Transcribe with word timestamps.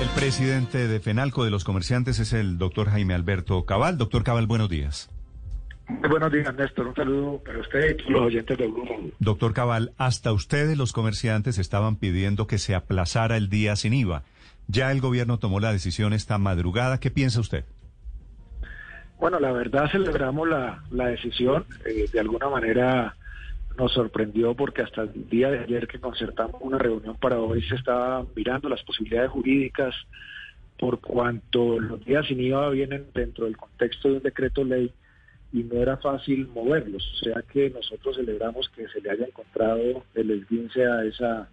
El 0.00 0.08
presidente 0.08 0.88
de 0.88 0.98
FENALCO 0.98 1.44
de 1.44 1.50
los 1.50 1.62
comerciantes 1.62 2.18
es 2.18 2.32
el 2.32 2.58
doctor 2.58 2.90
Jaime 2.90 3.14
Alberto 3.14 3.64
Cabal. 3.64 3.96
Doctor 3.96 4.24
Cabal, 4.24 4.46
buenos 4.46 4.68
días. 4.68 5.08
buenos 6.08 6.32
días, 6.32 6.52
Néstor. 6.54 6.88
Un 6.88 6.94
saludo 6.96 7.42
para 7.44 7.60
usted 7.60 7.96
y 8.04 8.10
los 8.10 8.22
oyentes 8.22 8.58
de 8.58 8.66
Grupo. 8.66 8.96
Doctor 9.20 9.54
Cabal, 9.54 9.92
hasta 9.96 10.32
ustedes 10.32 10.76
los 10.76 10.92
comerciantes 10.92 11.58
estaban 11.58 11.96
pidiendo 11.96 12.48
que 12.48 12.58
se 12.58 12.74
aplazara 12.74 13.36
el 13.36 13.48
día 13.48 13.76
sin 13.76 13.94
IVA. 13.94 14.24
Ya 14.66 14.90
el 14.90 15.00
gobierno 15.00 15.38
tomó 15.38 15.60
la 15.60 15.72
decisión 15.72 16.12
esta 16.12 16.38
madrugada. 16.38 16.98
¿Qué 16.98 17.12
piensa 17.12 17.38
usted? 17.38 17.64
Bueno, 19.20 19.38
la 19.38 19.52
verdad 19.52 19.88
celebramos 19.92 20.48
la, 20.48 21.06
decisión. 21.06 21.66
Eh, 21.86 22.06
de 22.12 22.20
alguna 22.20 22.48
manera 22.48 23.14
nos 23.76 23.92
sorprendió 23.92 24.54
porque 24.54 24.82
hasta 24.82 25.02
el 25.02 25.28
día 25.28 25.50
de 25.50 25.60
ayer 25.60 25.86
que 25.88 25.98
concertamos 25.98 26.60
una 26.60 26.78
reunión 26.78 27.16
para 27.16 27.38
hoy 27.40 27.62
se 27.62 27.74
estaba 27.74 28.24
mirando 28.34 28.68
las 28.68 28.82
posibilidades 28.82 29.30
jurídicas 29.30 29.94
por 30.78 31.00
cuanto 31.00 31.78
los 31.78 32.04
días 32.04 32.26
sin 32.26 32.40
IVA 32.40 32.70
vienen 32.70 33.06
dentro 33.14 33.46
del 33.46 33.56
contexto 33.56 34.08
de 34.08 34.16
un 34.16 34.22
decreto 34.22 34.64
ley 34.64 34.92
y 35.52 35.62
no 35.62 35.80
era 35.80 35.96
fácil 35.96 36.48
moverlos. 36.48 37.02
O 37.14 37.24
sea 37.24 37.42
que 37.42 37.70
nosotros 37.70 38.16
celebramos 38.16 38.68
que 38.70 38.88
se 38.88 39.00
le 39.00 39.10
haya 39.10 39.26
encontrado 39.26 40.04
el 40.14 40.30
esguince 40.30 40.84
a 40.84 41.04
esa 41.04 41.48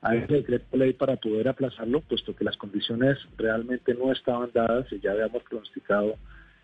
a 0.00 0.14
ese 0.14 0.32
decreto 0.32 0.76
ley 0.76 0.92
para 0.92 1.16
poder 1.16 1.48
aplazarlo, 1.48 2.02
puesto 2.02 2.36
que 2.36 2.44
las 2.44 2.56
condiciones 2.56 3.18
realmente 3.36 3.94
no 3.94 4.12
estaban 4.12 4.50
dadas 4.54 4.86
y 4.92 5.00
ya 5.00 5.10
habíamos 5.10 5.42
pronosticado 5.42 6.14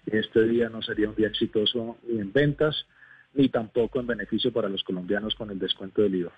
que 0.09 0.19
este 0.19 0.45
día 0.45 0.69
no 0.69 0.83
sería 0.83 1.09
un 1.09 1.17
día 1.17 1.29
exitoso 1.29 1.97
ni 2.07 2.21
en 2.21 2.33
ventas 2.33 2.87
ni 3.35 3.49
tampoco 3.49 4.01
en 4.01 4.07
beneficio 4.07 4.53
para 4.53 4.69
los 4.69 4.83
colombianos 4.83 5.35
con 5.35 5.51
el 5.51 5.59
descuento 5.59 6.03
del 6.03 6.15
IVA. 6.17 6.33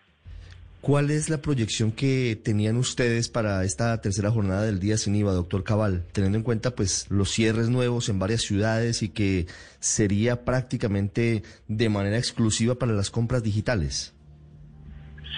¿Cuál 0.80 1.10
es 1.10 1.30
la 1.30 1.38
proyección 1.38 1.90
que 1.90 2.38
tenían 2.42 2.76
ustedes 2.76 3.28
para 3.28 3.64
esta 3.64 4.00
tercera 4.00 4.30
jornada 4.30 4.62
del 4.62 4.78
día 4.78 4.96
sin 4.96 5.16
IVA, 5.16 5.32
doctor 5.32 5.64
Cabal, 5.64 6.04
teniendo 6.12 6.38
en 6.38 6.44
cuenta 6.44 6.76
pues 6.76 7.10
los 7.10 7.30
cierres 7.30 7.68
nuevos 7.68 8.08
en 8.08 8.18
varias 8.18 8.42
ciudades 8.42 9.02
y 9.02 9.12
que 9.12 9.46
sería 9.80 10.44
prácticamente 10.44 11.42
de 11.66 11.88
manera 11.88 12.18
exclusiva 12.18 12.76
para 12.76 12.92
las 12.92 13.10
compras 13.10 13.42
digitales? 13.42 14.14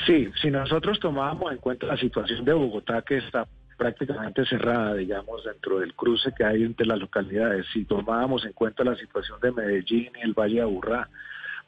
Sí, 0.06 0.28
si 0.43 0.50
nosotros 0.50 1.00
tomábamos 1.00 1.53
en 1.53 1.59
cuenta 1.59 1.87
la 1.87 1.97
situación 1.97 2.45
de 2.45 2.53
Bogotá 2.53 3.03
que 3.03 3.19
está 3.19 3.48
prácticamente 3.78 4.45
cerrada, 4.45 4.95
digamos, 4.95 5.45
dentro 5.45 5.78
del 5.78 5.95
cruce 5.95 6.31
que 6.37 6.45
hay 6.45 6.65
entre 6.65 6.84
las 6.84 6.98
localidades, 6.98 7.65
si 7.72 7.84
tomábamos 7.84 8.45
en 8.45 8.53
cuenta 8.53 8.84
la 8.84 8.97
situación 8.97 9.39
de 9.41 9.53
Medellín 9.53 10.11
y 10.20 10.25
el 10.25 10.34
Valle 10.34 10.56
de 10.56 10.62
Aburrá, 10.62 11.09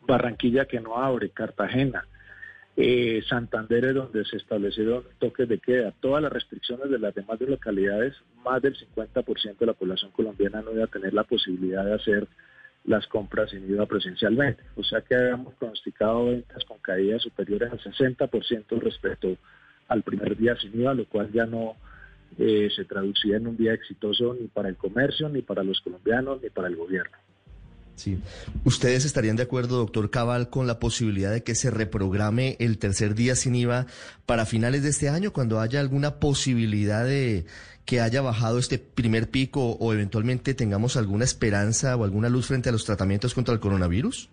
Barranquilla 0.06 0.66
que 0.66 0.80
no 0.80 0.96
abre, 0.96 1.30
Cartagena, 1.30 2.06
eh, 2.76 3.22
Santander 3.28 3.84
es 3.84 3.94
donde 3.94 4.24
se 4.24 4.36
establecieron 4.36 5.04
toques 5.18 5.48
de 5.48 5.58
queda. 5.58 5.92
Todas 6.00 6.22
las 6.22 6.32
restricciones 6.32 6.90
de 6.90 6.98
las 6.98 7.14
demás 7.14 7.40
localidades, 7.40 8.14
más 8.44 8.62
del 8.62 8.76
50% 8.76 9.58
de 9.58 9.66
la 9.66 9.74
población 9.74 10.10
colombiana 10.12 10.62
no 10.62 10.72
iba 10.72 10.84
a 10.84 10.88
tener 10.88 11.12
la 11.12 11.24
posibilidad 11.24 11.84
de 11.84 11.94
hacer 11.94 12.28
las 12.84 13.06
compras 13.06 13.50
sin 13.50 13.68
IVA 13.70 13.86
presencialmente. 13.86 14.62
O 14.76 14.84
sea 14.84 15.02
que 15.02 15.14
habíamos 15.14 15.54
pronosticado 15.54 16.26
ventas 16.26 16.64
con 16.64 16.78
caídas 16.78 17.22
superiores 17.22 17.70
al 17.70 17.80
60% 17.80 18.80
respecto 18.80 19.36
al 19.88 20.02
primer 20.02 20.36
día 20.36 20.56
sin 20.56 20.80
IVA, 20.80 20.94
lo 20.94 21.04
cual 21.06 21.30
ya 21.32 21.46
no 21.46 21.76
eh, 22.38 22.70
se 22.74 22.84
traducía 22.84 23.36
en 23.36 23.48
un 23.48 23.56
día 23.56 23.74
exitoso 23.74 24.34
ni 24.40 24.46
para 24.46 24.68
el 24.68 24.76
comercio, 24.76 25.28
ni 25.28 25.42
para 25.42 25.62
los 25.64 25.80
colombianos, 25.80 26.40
ni 26.42 26.48
para 26.48 26.68
el 26.68 26.76
gobierno. 26.76 27.16
Sí. 28.00 28.18
¿Ustedes 28.64 29.04
estarían 29.04 29.36
de 29.36 29.42
acuerdo, 29.42 29.76
doctor 29.76 30.10
Cabal, 30.10 30.48
con 30.48 30.66
la 30.66 30.78
posibilidad 30.78 31.30
de 31.30 31.42
que 31.42 31.54
se 31.54 31.70
reprograme 31.70 32.56
el 32.58 32.78
tercer 32.78 33.14
día 33.14 33.36
sin 33.36 33.54
IVA 33.54 33.86
para 34.24 34.46
finales 34.46 34.82
de 34.82 34.88
este 34.88 35.10
año, 35.10 35.34
cuando 35.34 35.60
haya 35.60 35.80
alguna 35.80 36.18
posibilidad 36.18 37.04
de 37.04 37.44
que 37.84 38.00
haya 38.00 38.22
bajado 38.22 38.58
este 38.58 38.78
primer 38.78 39.30
pico 39.30 39.72
o 39.72 39.92
eventualmente 39.92 40.54
tengamos 40.54 40.96
alguna 40.96 41.24
esperanza 41.24 41.94
o 41.94 42.04
alguna 42.04 42.30
luz 42.30 42.46
frente 42.46 42.70
a 42.70 42.72
los 42.72 42.86
tratamientos 42.86 43.34
contra 43.34 43.52
el 43.52 43.60
coronavirus? 43.60 44.30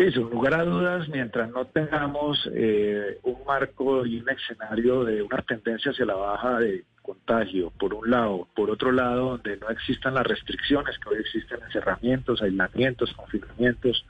Sí, 0.00 0.10
sin 0.12 0.30
lugar 0.30 0.54
a 0.54 0.64
dudas, 0.64 1.06
mientras 1.10 1.50
no 1.50 1.66
tengamos 1.66 2.48
eh, 2.54 3.18
un 3.22 3.44
marco 3.46 4.06
y 4.06 4.18
un 4.18 4.30
escenario 4.30 5.04
de 5.04 5.20
una 5.20 5.42
tendencia 5.42 5.90
hacia 5.90 6.06
la 6.06 6.14
baja 6.14 6.58
de 6.58 6.84
contagio, 7.02 7.70
por 7.78 7.92
un 7.92 8.10
lado, 8.10 8.48
por 8.56 8.70
otro 8.70 8.92
lado, 8.92 9.32
donde 9.32 9.58
no 9.58 9.68
existan 9.68 10.14
las 10.14 10.26
restricciones 10.26 10.98
que 11.00 11.10
hoy 11.10 11.20
existen, 11.20 11.58
encerramientos, 11.62 12.40
aislamientos, 12.40 13.12
confinamientos, 13.12 14.06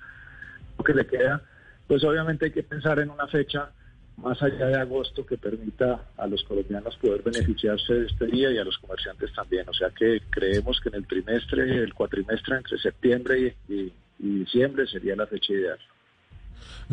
lo 0.78 0.84
que 0.84 0.94
le 0.94 1.06
queda, 1.08 1.42
pues 1.88 2.04
obviamente 2.04 2.44
hay 2.44 2.52
que 2.52 2.62
pensar 2.62 3.00
en 3.00 3.10
una 3.10 3.26
fecha 3.26 3.70
más 4.16 4.40
allá 4.44 4.66
de 4.66 4.76
agosto 4.76 5.26
que 5.26 5.38
permita 5.38 6.04
a 6.16 6.28
los 6.28 6.44
colombianos 6.44 6.96
poder 6.98 7.22
beneficiarse 7.22 7.94
de 7.94 8.06
este 8.06 8.26
día 8.26 8.52
y 8.52 8.58
a 8.58 8.64
los 8.64 8.78
comerciantes 8.78 9.32
también. 9.32 9.68
O 9.68 9.74
sea 9.74 9.90
que 9.90 10.22
creemos 10.30 10.80
que 10.80 10.90
en 10.90 10.94
el 10.94 11.06
trimestre, 11.08 11.82
el 11.82 11.94
cuatrimestre 11.94 12.58
entre 12.58 12.78
septiembre 12.78 13.56
y 13.68 13.92
diciembre 14.28 14.86
sería 14.86 15.16
la 15.16 15.26
fecha 15.26 15.52
ideal. 15.52 15.78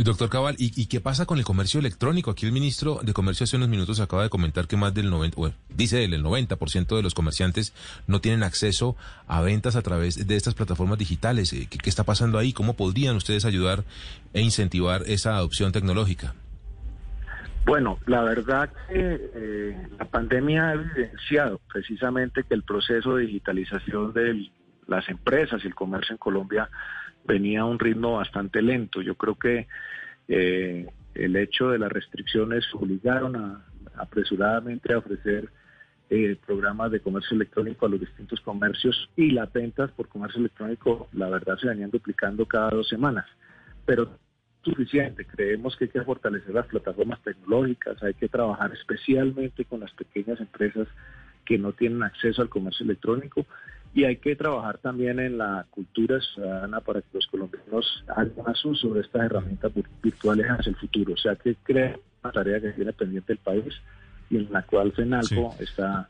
Doctor 0.03 0.29
Cabal, 0.29 0.55
¿y, 0.59 0.85
qué 0.85 1.01
pasa 1.01 1.25
con 1.25 1.39
el 1.39 1.43
comercio 1.43 1.79
electrónico? 1.79 2.29
Aquí 2.29 2.45
el 2.45 2.51
ministro 2.51 2.99
de 3.01 3.13
Comercio 3.13 3.45
hace 3.45 3.57
unos 3.57 3.67
minutos 3.67 3.99
acaba 3.99 4.21
de 4.21 4.29
comentar 4.29 4.67
que 4.67 4.77
más 4.77 4.93
del 4.93 5.09
90, 5.09 5.53
dice 5.69 6.03
él, 6.03 6.13
el 6.13 6.23
90% 6.23 6.95
de 6.95 7.01
los 7.01 7.15
comerciantes 7.15 7.73
no 8.05 8.21
tienen 8.21 8.43
acceso 8.43 8.95
a 9.25 9.41
ventas 9.41 9.75
a 9.75 9.81
través 9.81 10.27
de 10.27 10.35
estas 10.35 10.53
plataformas 10.53 10.99
digitales. 10.99 11.51
Eh, 11.51 11.67
¿Qué, 11.67 11.89
está 11.89 12.03
pasando 12.03 12.37
ahí? 12.37 12.53
¿Cómo 12.53 12.75
podrían 12.75 13.15
ustedes 13.15 13.43
ayudar 13.43 13.85
e 14.33 14.41
incentivar 14.41 15.01
esa 15.07 15.35
adopción 15.35 15.71
tecnológica? 15.71 16.35
Bueno, 17.65 17.97
la 18.05 18.21
verdad 18.21 18.69
que 18.87 19.31
eh, 19.33 19.87
la 19.97 20.05
pandemia 20.05 20.69
ha 20.69 20.73
evidenciado 20.73 21.59
precisamente 21.73 22.43
que 22.43 22.53
el 22.53 22.61
proceso 22.61 23.15
de 23.15 23.25
digitalización 23.25 24.13
de 24.13 24.47
las 24.85 25.09
empresas 25.09 25.63
y 25.63 25.67
el 25.67 25.73
comercio 25.75 26.13
en 26.13 26.19
Colombia 26.19 26.69
venía 27.27 27.61
a 27.61 27.65
un 27.65 27.79
ritmo 27.79 28.17
bastante 28.17 28.61
lento. 28.61 29.01
Yo 29.01 29.15
creo 29.15 29.35
que 29.35 29.67
eh, 30.27 30.87
el 31.13 31.35
hecho 31.35 31.69
de 31.69 31.79
las 31.79 31.91
restricciones 31.91 32.65
obligaron 32.73 33.35
a, 33.35 33.65
apresuradamente 33.97 34.93
a 34.93 34.99
ofrecer 34.99 35.49
eh, 36.09 36.37
programas 36.45 36.91
de 36.91 37.01
comercio 37.01 37.35
electrónico 37.35 37.85
a 37.85 37.89
los 37.89 37.99
distintos 37.99 38.39
comercios 38.41 39.09
y 39.15 39.31
las 39.31 39.51
ventas 39.51 39.91
por 39.91 40.07
comercio 40.07 40.39
electrónico, 40.39 41.09
la 41.13 41.29
verdad, 41.29 41.57
se 41.57 41.67
venían 41.67 41.91
duplicando 41.91 42.45
cada 42.45 42.69
dos 42.69 42.87
semanas. 42.87 43.25
Pero 43.85 44.09
suficiente. 44.63 45.25
Creemos 45.25 45.75
que 45.75 45.85
hay 45.85 45.89
que 45.89 46.01
fortalecer 46.01 46.53
las 46.53 46.67
plataformas 46.67 47.21
tecnológicas, 47.23 48.01
hay 48.03 48.13
que 48.13 48.27
trabajar 48.27 48.71
especialmente 48.73 49.65
con 49.65 49.79
las 49.79 49.91
pequeñas 49.93 50.39
empresas 50.39 50.87
que 51.45 51.57
no 51.57 51.71
tienen 51.71 52.03
acceso 52.03 52.41
al 52.41 52.49
comercio 52.49 52.83
electrónico 52.83 53.45
y 53.93 54.03
hay 54.03 54.17
que 54.17 54.35
trabajar 54.35 54.77
también 54.77 55.19
en 55.19 55.37
la 55.37 55.65
cultura 55.69 56.19
ciudadana 56.21 56.81
para 56.81 57.01
que 57.01 57.07
los 57.13 57.27
colombianos 57.27 58.03
hagan 58.07 58.33
más 58.45 58.63
uso 58.65 58.93
de 58.93 59.01
estas 59.01 59.23
herramientas 59.23 59.71
virtuales 60.03 60.45
hacia 60.47 60.69
el 60.69 60.75
futuro. 60.75 61.13
O 61.13 61.17
sea 61.17 61.35
que 61.35 61.55
creo 61.63 61.99
una 62.23 62.31
tarea 62.31 62.59
que 62.59 62.71
tiene 62.71 62.93
pendiente 62.93 63.33
el 63.33 63.39
país 63.39 63.73
y 64.29 64.37
en 64.37 64.51
la 64.51 64.61
cual 64.63 64.91
FENALCO 64.91 65.55
está 65.59 66.09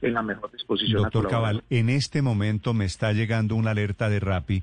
en 0.00 0.14
la 0.14 0.22
mejor 0.22 0.50
disposición. 0.52 1.02
Doctor 1.02 1.28
Cabal, 1.28 1.62
en 1.70 1.90
este 1.90 2.22
momento 2.22 2.74
me 2.74 2.86
está 2.86 3.12
llegando 3.12 3.54
una 3.54 3.72
alerta 3.72 4.08
de 4.08 4.20
RAPI 4.20 4.62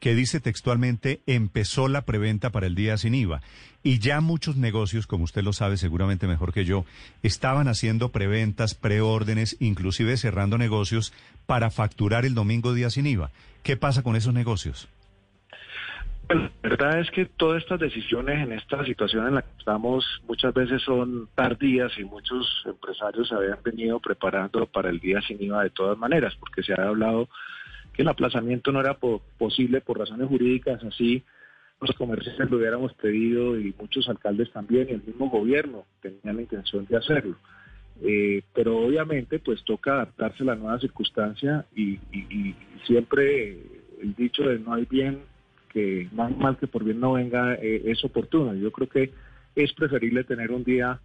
que 0.00 0.14
dice 0.14 0.40
textualmente 0.40 1.20
empezó 1.26 1.88
la 1.88 2.02
preventa 2.02 2.50
para 2.50 2.66
el 2.66 2.74
día 2.74 2.96
sin 2.96 3.14
IVA. 3.14 3.40
Y 3.82 3.98
ya 3.98 4.20
muchos 4.20 4.56
negocios, 4.56 5.06
como 5.06 5.24
usted 5.24 5.42
lo 5.42 5.52
sabe 5.52 5.76
seguramente 5.76 6.26
mejor 6.26 6.52
que 6.52 6.64
yo, 6.64 6.84
estaban 7.22 7.68
haciendo 7.68 8.10
preventas, 8.10 8.74
preórdenes, 8.74 9.56
inclusive 9.60 10.16
cerrando 10.16 10.58
negocios 10.58 11.12
para 11.46 11.70
facturar 11.70 12.24
el 12.24 12.34
domingo 12.34 12.74
día 12.74 12.90
sin 12.90 13.06
IVA. 13.06 13.30
¿Qué 13.62 13.76
pasa 13.76 14.02
con 14.02 14.16
esos 14.16 14.34
negocios? 14.34 14.88
Bueno, 16.28 16.50
la 16.62 16.70
verdad 16.70 16.98
es 16.98 17.10
que 17.12 17.26
todas 17.26 17.62
estas 17.62 17.78
decisiones 17.78 18.40
en 18.40 18.52
esta 18.52 18.84
situación 18.84 19.28
en 19.28 19.36
la 19.36 19.42
que 19.42 19.58
estamos 19.58 20.04
muchas 20.26 20.52
veces 20.52 20.82
son 20.82 21.28
tardías 21.36 21.96
y 21.98 22.04
muchos 22.04 22.64
empresarios 22.66 23.28
se 23.28 23.34
habían 23.36 23.58
venido 23.64 24.00
preparando 24.00 24.66
para 24.66 24.90
el 24.90 24.98
día 24.98 25.20
sin 25.20 25.40
IVA 25.40 25.62
de 25.62 25.70
todas 25.70 25.96
maneras, 25.96 26.34
porque 26.40 26.64
se 26.64 26.72
ha 26.72 26.88
hablado 26.88 27.28
que 27.96 28.02
el 28.02 28.08
aplazamiento 28.08 28.70
no 28.72 28.80
era 28.80 28.98
posible 29.38 29.80
por 29.80 29.98
razones 29.98 30.28
jurídicas, 30.28 30.84
así 30.84 31.24
los 31.80 31.90
comerciantes 31.96 32.50
lo 32.50 32.58
hubiéramos 32.58 32.92
pedido 32.94 33.58
y 33.58 33.74
muchos 33.78 34.08
alcaldes 34.08 34.50
también 34.52 34.88
y 34.88 34.92
el 34.92 35.02
mismo 35.02 35.30
gobierno 35.30 35.84
tenían 36.00 36.36
la 36.36 36.42
intención 36.42 36.86
de 36.86 36.96
hacerlo. 36.96 37.36
Eh, 38.02 38.42
pero 38.54 38.76
obviamente 38.78 39.38
pues 39.38 39.64
toca 39.64 39.94
adaptarse 39.94 40.42
a 40.42 40.46
la 40.46 40.54
nueva 40.54 40.78
circunstancia 40.78 41.64
y, 41.74 41.98
siempre 42.86 43.58
el 44.00 44.14
dicho 44.14 44.44
de 44.44 44.60
no 44.60 44.74
hay 44.74 44.84
bien 44.84 45.22
que 45.70 46.08
más 46.12 46.36
mal 46.36 46.56
que 46.56 46.68
por 46.68 46.84
bien 46.84 47.00
no 47.00 47.14
venga 47.14 47.54
eh, 47.54 47.82
es 47.86 48.04
oportuno. 48.04 48.54
Yo 48.54 48.70
creo 48.70 48.88
que 48.88 49.12
es 49.54 49.72
preferible 49.72 50.24
tener 50.24 50.52
un 50.52 50.62
día 50.62 51.00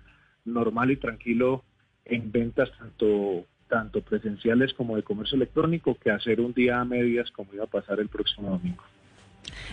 normal 0.45 0.91
y 0.91 0.97
tranquilo 0.97 1.63
en 2.05 2.31
ventas 2.31 2.69
tanto 2.77 3.45
tanto 3.71 4.01
presenciales 4.01 4.73
como 4.73 4.97
de 4.97 5.03
comercio 5.03 5.37
electrónico 5.37 5.95
que 5.95 6.11
hacer 6.11 6.41
un 6.41 6.53
día 6.53 6.81
a 6.81 6.85
medias 6.85 7.31
como 7.31 7.53
iba 7.53 7.63
a 7.63 7.67
pasar 7.67 8.01
el 8.01 8.09
próximo 8.09 8.49
domingo. 8.49 8.83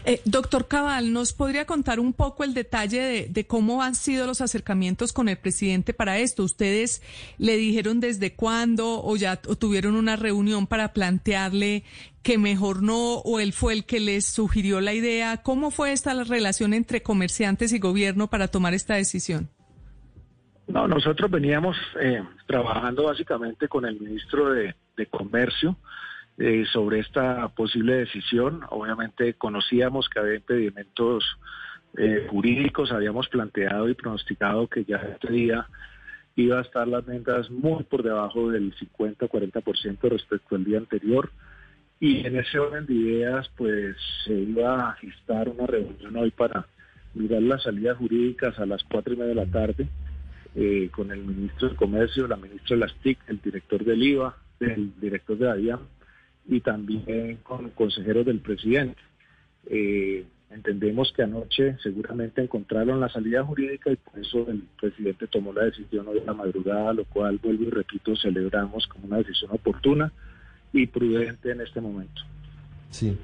Eh, 0.04 0.20
doctor 0.24 0.68
Cabal, 0.68 1.12
¿nos 1.12 1.32
podría 1.32 1.66
contar 1.66 1.98
un 1.98 2.12
poco 2.12 2.44
el 2.44 2.54
detalle 2.54 3.28
de, 3.28 3.46
cómo 3.46 3.82
han 3.82 3.96
sido 3.96 4.26
los 4.26 4.40
acercamientos 4.40 5.12
con 5.12 5.28
el 5.28 5.36
presidente 5.36 5.92
para 5.92 6.18
esto? 6.18 6.44
¿Ustedes 6.44 7.02
le 7.38 7.56
dijeron 7.56 7.98
desde 7.98 8.34
cuándo 8.34 9.02
o 9.04 9.16
ya 9.16 9.36
tuvieron 9.36 9.96
una 9.96 10.14
reunión 10.14 10.68
para 10.68 10.92
plantearle 10.92 11.82
que 12.22 12.38
mejor 12.38 12.82
no 12.82 13.16
o 13.16 13.40
él 13.40 13.52
fue 13.52 13.72
el 13.72 13.84
que 13.84 13.98
les 13.98 14.26
sugirió 14.26 14.80
la 14.80 14.94
idea? 14.94 15.38
¿Cómo 15.38 15.72
fue 15.72 15.90
esta 15.90 16.14
la 16.14 16.24
relación 16.24 16.72
entre 16.72 17.02
comerciantes 17.02 17.72
y 17.72 17.80
gobierno 17.80 18.28
para 18.28 18.46
tomar 18.46 18.74
esta 18.74 18.94
decisión? 18.94 19.50
No, 20.68 20.86
nosotros 20.86 21.30
veníamos 21.30 21.76
eh, 22.00 22.22
trabajando 22.46 23.04
básicamente 23.04 23.68
con 23.68 23.86
el 23.86 23.98
ministro 23.98 24.50
de 24.52 24.74
Comercio 25.10 25.76
eh, 26.40 26.64
sobre 26.72 27.00
esta 27.00 27.48
posible 27.48 27.96
decisión. 27.96 28.60
Obviamente 28.70 29.34
conocíamos 29.34 30.08
que 30.08 30.20
había 30.20 30.36
impedimentos 30.36 31.24
eh, 31.96 32.28
jurídicos, 32.30 32.92
habíamos 32.92 33.28
planteado 33.28 33.88
y 33.88 33.94
pronosticado 33.94 34.68
que 34.68 34.84
ya 34.84 34.98
este 34.98 35.32
día 35.32 35.66
iba 36.36 36.58
a 36.58 36.62
estar 36.62 36.86
las 36.86 37.04
ventas 37.04 37.50
muy 37.50 37.82
por 37.82 38.04
debajo 38.04 38.50
del 38.52 38.72
50-40% 38.76 39.98
respecto 40.02 40.54
al 40.54 40.64
día 40.64 40.78
anterior. 40.78 41.32
Y 41.98 42.24
en 42.24 42.36
ese 42.36 42.60
orden 42.60 42.86
de 42.86 42.94
ideas, 42.94 43.50
pues 43.56 43.96
se 44.24 44.34
iba 44.34 44.90
a 44.90 44.92
gestar 44.92 45.48
una 45.48 45.66
reunión 45.66 46.16
hoy 46.16 46.30
para 46.30 46.66
mirar 47.14 47.42
las 47.42 47.64
salidas 47.64 47.96
jurídicas 47.96 48.56
a 48.60 48.66
las 48.66 48.84
cuatro 48.84 49.14
y 49.14 49.16
media 49.16 49.34
de 49.34 49.46
la 49.46 49.50
tarde 49.50 49.88
eh, 50.54 50.88
con 50.90 51.10
el 51.10 51.24
ministro 51.24 51.68
de 51.68 51.76
Comercio, 51.76 52.26
la 52.26 52.36
ministra 52.36 52.76
de 52.76 52.80
las 52.80 52.94
TIC, 52.96 53.18
el 53.28 53.40
director 53.40 53.84
del 53.84 54.02
IVA, 54.02 54.36
el 54.60 54.92
director 55.00 55.38
de 55.38 55.44
la 55.46 55.80
y 56.46 56.60
también 56.60 57.36
con 57.42 57.70
consejeros 57.70 58.24
del 58.24 58.40
presidente. 58.40 59.00
Eh, 59.66 60.24
entendemos 60.50 61.12
que 61.14 61.22
anoche 61.22 61.76
seguramente 61.82 62.42
encontraron 62.42 63.00
la 63.00 63.10
salida 63.10 63.44
jurídica 63.44 63.90
y 63.90 63.96
por 63.96 64.18
eso 64.18 64.48
el 64.48 64.62
presidente 64.80 65.26
tomó 65.26 65.52
la 65.52 65.64
decisión 65.64 66.08
hoy 66.08 66.18
en 66.18 66.26
la 66.26 66.32
madrugada, 66.32 66.94
lo 66.94 67.04
cual, 67.04 67.38
vuelvo 67.42 67.64
y 67.64 67.70
repito, 67.70 68.16
celebramos 68.16 68.86
como 68.86 69.06
una 69.06 69.18
decisión 69.18 69.50
oportuna 69.52 70.10
y 70.72 70.86
prudente 70.86 71.50
en 71.50 71.60
este 71.60 71.80
momento. 71.80 72.22
Sí. 72.90 73.16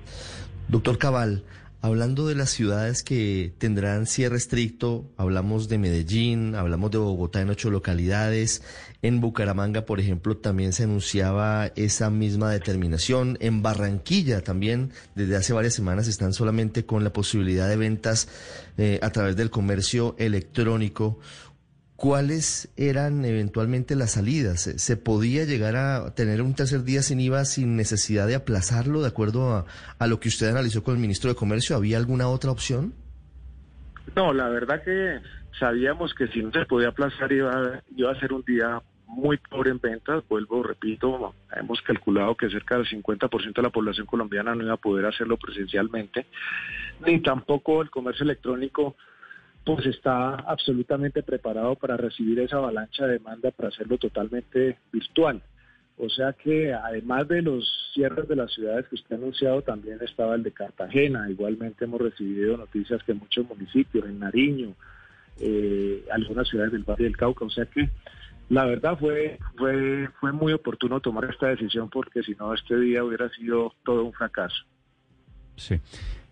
Doctor 0.68 0.98
Cabal, 0.98 1.42
Hablando 1.84 2.26
de 2.26 2.34
las 2.34 2.48
ciudades 2.48 3.02
que 3.02 3.52
tendrán 3.58 4.06
cierre 4.06 4.38
estricto, 4.38 5.12
hablamos 5.18 5.68
de 5.68 5.76
Medellín, 5.76 6.54
hablamos 6.54 6.90
de 6.90 6.96
Bogotá 6.96 7.42
en 7.42 7.50
ocho 7.50 7.70
localidades, 7.70 8.62
en 9.02 9.20
Bucaramanga, 9.20 9.84
por 9.84 10.00
ejemplo, 10.00 10.38
también 10.38 10.72
se 10.72 10.84
anunciaba 10.84 11.66
esa 11.76 12.08
misma 12.08 12.50
determinación, 12.50 13.36
en 13.40 13.60
Barranquilla 13.60 14.40
también, 14.40 14.92
desde 15.14 15.36
hace 15.36 15.52
varias 15.52 15.74
semanas 15.74 16.08
están 16.08 16.32
solamente 16.32 16.86
con 16.86 17.04
la 17.04 17.12
posibilidad 17.12 17.68
de 17.68 17.76
ventas 17.76 18.28
eh, 18.78 18.98
a 19.02 19.10
través 19.10 19.36
del 19.36 19.50
comercio 19.50 20.16
electrónico. 20.18 21.18
¿Cuáles 21.96 22.72
eran 22.76 23.24
eventualmente 23.24 23.94
las 23.94 24.12
salidas? 24.12 24.62
¿Se 24.62 24.96
podía 24.96 25.44
llegar 25.44 25.76
a 25.76 26.12
tener 26.14 26.42
un 26.42 26.54
tercer 26.54 26.82
día 26.82 27.02
sin 27.02 27.20
IVA 27.20 27.44
sin 27.44 27.76
necesidad 27.76 28.26
de 28.26 28.34
aplazarlo 28.34 29.00
de 29.00 29.08
acuerdo 29.08 29.64
a, 29.98 30.06
lo 30.06 30.18
que 30.18 30.28
usted 30.28 30.48
analizó 30.48 30.82
con 30.82 30.94
el 30.94 31.00
ministro 31.00 31.30
de 31.30 31.36
Comercio? 31.36 31.76
¿Había 31.76 31.96
alguna 31.96 32.28
otra 32.28 32.50
opción? 32.50 32.94
No, 34.16 34.32
la 34.32 34.48
verdad 34.48 34.82
que 34.82 35.20
sabíamos 35.58 36.14
que 36.14 36.26
si 36.28 36.42
no 36.42 36.50
se 36.50 36.66
podía 36.66 36.88
aplazar 36.88 37.32
iba, 37.32 37.80
iba 37.96 38.10
a 38.10 38.18
ser 38.18 38.32
un 38.32 38.42
día 38.42 38.82
muy 39.06 39.36
pobre 39.36 39.70
en 39.70 39.78
ventas. 39.78 40.24
Vuelvo, 40.28 40.64
repito, 40.64 41.34
hemos 41.56 41.80
calculado 41.82 42.34
que 42.34 42.50
cerca 42.50 42.76
del 42.76 42.86
50% 42.86 43.54
de 43.54 43.62
la 43.62 43.70
población 43.70 44.06
colombiana 44.06 44.54
no 44.54 44.64
iba 44.64 44.74
a 44.74 44.78
poder 44.78 45.06
hacerlo 45.06 45.36
presencialmente, 45.36 46.26
ni 47.06 47.20
tampoco 47.20 47.82
el 47.82 47.90
comercio 47.90 48.24
electrónico 48.24 48.96
pues 49.64 49.86
está 49.86 50.34
absolutamente 50.34 51.22
preparado 51.22 51.74
para 51.74 51.96
recibir 51.96 52.38
esa 52.40 52.56
avalancha 52.56 53.06
de 53.06 53.14
demanda 53.14 53.50
para 53.50 53.70
hacerlo 53.70 53.96
totalmente 53.98 54.78
virtual. 54.92 55.42
O 55.96 56.08
sea 56.08 56.32
que 56.32 56.72
además 56.72 57.28
de 57.28 57.40
los 57.40 57.64
cierres 57.94 58.28
de 58.28 58.36
las 58.36 58.52
ciudades 58.52 58.86
que 58.88 58.96
usted 58.96 59.14
ha 59.14 59.18
anunciado, 59.18 59.62
también 59.62 59.98
estaba 60.02 60.34
el 60.34 60.42
de 60.42 60.52
Cartagena. 60.52 61.30
Igualmente 61.30 61.84
hemos 61.84 62.00
recibido 62.00 62.56
noticias 62.56 63.02
que 63.04 63.14
muchos 63.14 63.48
municipios, 63.48 64.04
en 64.04 64.18
Nariño, 64.18 64.74
eh, 65.40 66.04
algunas 66.10 66.48
ciudades 66.48 66.72
del 66.72 66.82
Valle 66.82 67.04
del 67.04 67.16
Cauca. 67.16 67.44
O 67.44 67.50
sea 67.50 67.66
que 67.66 67.88
la 68.48 68.64
verdad 68.64 68.98
fue, 68.98 69.38
fue, 69.56 70.08
fue 70.20 70.32
muy 70.32 70.52
oportuno 70.52 71.00
tomar 71.00 71.24
esta 71.30 71.46
decisión 71.46 71.88
porque 71.88 72.22
si 72.22 72.34
no 72.34 72.52
este 72.52 72.78
día 72.78 73.04
hubiera 73.04 73.28
sido 73.30 73.72
todo 73.84 74.04
un 74.04 74.12
fracaso. 74.12 74.64
Sí. 75.56 75.80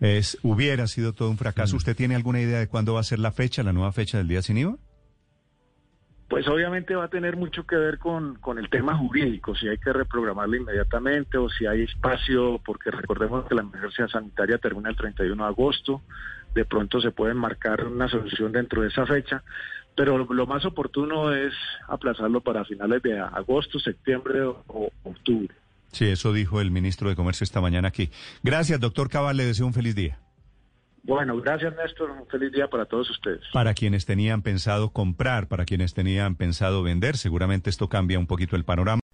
Es, 0.03 0.37
hubiera 0.43 0.89
sido 0.89 1.13
todo 1.13 1.31
un 1.31 1.39
fracaso. 1.39 1.77
¿Usted 1.77 1.95
tiene 1.95 2.17
alguna 2.17 2.41
idea 2.41 2.59
de 2.59 2.67
cuándo 2.67 2.95
va 2.95 3.01
a 3.01 3.05
ser 3.05 3.21
la 3.21 3.31
fecha, 3.31 3.63
la 3.63 3.73
nueva 3.73 3.93
fecha 3.93 4.19
del 4.19 4.27
día 4.27 4.43
sin 4.43 4.59
IVA? 4.59 4.77
Pues 6.29 6.49
obviamente 6.49 6.97
va 6.97 7.05
a 7.05 7.09
tener 7.09 7.37
mucho 7.37 7.65
que 7.69 7.77
ver 7.77 7.99
con, 7.99 8.35
con 8.37 8.59
el 8.59 8.69
tema 8.69 8.97
jurídico, 8.97 9.55
si 9.55 9.69
hay 9.69 9.79
que 9.79 9.93
reprogramarla 9.93 10.57
inmediatamente 10.57 11.39
o 11.39 11.49
si 11.49 11.67
hay 11.67 11.83
espacio, 11.83 12.61
porque 12.65 12.91
recordemos 12.91 13.47
que 13.47 13.55
la 13.55 13.61
emergencia 13.61 14.09
sanitaria 14.09 14.59
termina 14.59 14.91
el 14.91 14.97
31 14.97 15.41
de 15.41 15.49
agosto, 15.49 16.03
de 16.53 16.65
pronto 16.65 17.01
se 17.01 17.13
puede 17.13 17.35
marcar 17.35 17.85
una 17.85 18.09
solución 18.09 18.51
dentro 18.51 18.83
de 18.83 18.89
esa 18.89 19.07
fecha, 19.07 19.45
pero 19.95 20.19
lo, 20.19 20.47
más 20.47 20.65
oportuno 20.65 21.33
es 21.33 21.53
aplazarlo 21.87 22.41
para 22.41 22.65
finales 22.65 23.03
de 23.03 23.21
agosto, 23.21 23.79
septiembre 23.79 24.43
o 24.43 24.91
octubre. 25.05 25.55
Sí, 25.93 26.07
eso 26.07 26.33
dijo 26.33 26.61
el 26.61 26.71
ministro 26.71 27.09
de 27.09 27.17
Comercio 27.17 27.45
esta 27.45 27.61
mañana 27.61 27.89
aquí. 27.89 28.11
Gracias, 28.43 28.81
doctor 28.81 29.09
Cabal, 29.09 29.37
le 29.37 29.45
deseo 29.45 29.67
un 29.67 29.75
feliz 29.75 29.95
día. 29.95 30.19
Bueno, 31.05 31.37
gracias 31.41 31.75
Néstor, 31.77 32.11
un 32.13 32.27
feliz 32.29 32.53
día 32.53 32.69
para 32.69 32.87
todos 32.87 33.11
ustedes. 33.11 33.43
Para 33.53 33.75
quienes 33.75 34.07
tenían 34.07 34.43
pensado 34.43 34.91
comprar, 34.91 35.49
para 35.49 35.65
quienes 35.65 35.95
tenían 35.95 36.37
pensado 36.37 36.83
vender, 36.83 37.17
seguramente 37.17 37.71
esto 37.71 37.89
cambia 37.89 38.19
un 38.19 38.27
poquito 38.27 38.57
el 38.57 38.65
panorama. 38.65 39.02